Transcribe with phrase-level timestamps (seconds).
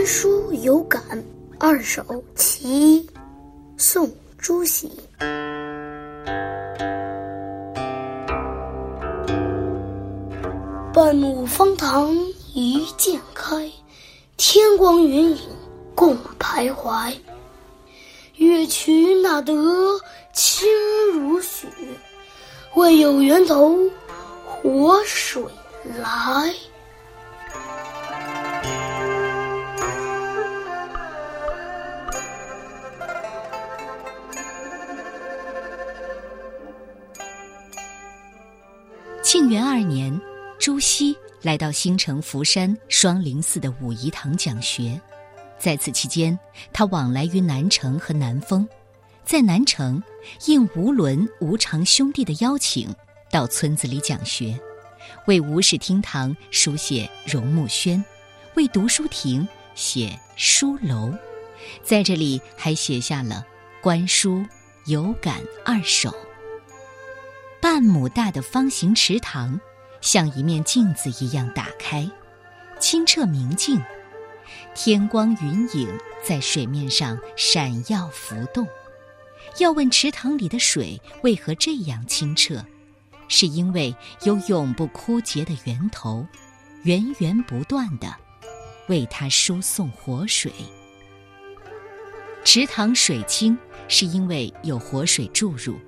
[0.00, 1.02] 观书有感
[1.58, 3.10] 二首其一，
[3.76, 4.08] 宋·
[4.38, 4.90] 朱熹。
[10.94, 12.16] 半亩方塘
[12.54, 13.70] 一鉴开，
[14.38, 15.38] 天光云影
[15.94, 17.14] 共徘徊。
[18.36, 19.52] 月去哪得
[20.32, 20.66] 清
[21.12, 21.68] 如许？
[22.74, 23.78] 为有源头
[24.46, 25.44] 活水
[26.02, 26.54] 来。
[39.32, 40.20] 庆元二年，
[40.58, 45.00] 朱熹来到新城福山双林寺的武夷堂讲学。
[45.56, 46.36] 在此期间，
[46.72, 48.68] 他往来于南城和南丰。
[49.24, 50.02] 在南城，
[50.46, 52.92] 应吴伦、吴常兄弟的邀请，
[53.30, 54.58] 到村子里讲学，
[55.28, 58.04] 为吴氏厅堂书写荣木轩，
[58.56, 61.14] 为读书亭写书楼。
[61.84, 63.46] 在这里，还写下了
[63.80, 64.44] 《观书
[64.86, 66.12] 有感》二首。
[67.60, 69.60] 半亩大的方形池塘，
[70.00, 72.10] 像一面镜子一样打开，
[72.78, 73.78] 清澈明净，
[74.74, 75.88] 天光云影
[76.26, 78.66] 在水面上闪耀浮动。
[79.58, 82.64] 要问池塘里的水为何这样清澈，
[83.28, 86.26] 是因为有永不枯竭的源头，
[86.84, 88.16] 源源不断的
[88.88, 90.50] 为它输送活水。
[92.42, 95.78] 池塘水清，是因为有活水注入。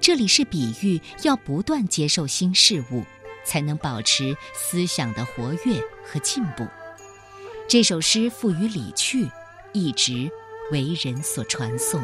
[0.00, 3.04] 这里是比喻，要不断接受新事物，
[3.44, 6.66] 才能保持思想的活跃和进步。
[7.68, 9.30] 这首诗赋予理趣，
[9.72, 10.30] 一直
[10.70, 12.02] 为人所传颂。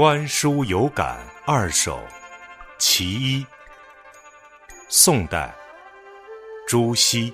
[0.00, 2.00] 观书有感二首，
[2.78, 3.46] 其一。
[4.88, 5.54] 宋代，
[6.66, 7.30] 朱熹。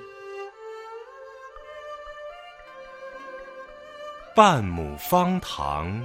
[4.34, 6.04] 半亩方塘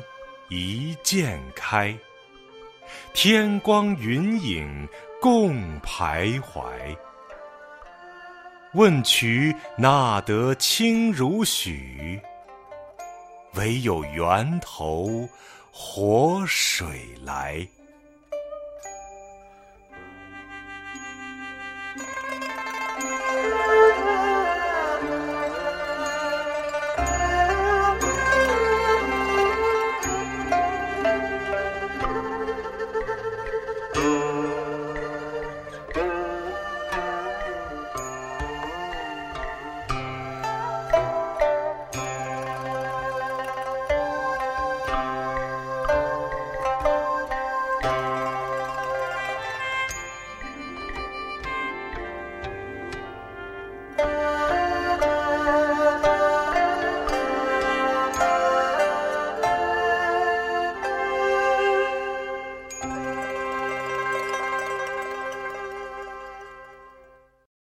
[0.49, 1.97] 一鉴开，
[3.11, 4.87] 天光云影
[5.19, 6.61] 共徘徊。
[8.73, 12.21] 问渠哪得清如许？
[13.55, 15.27] 唯有源头。
[15.71, 17.67] 活水来。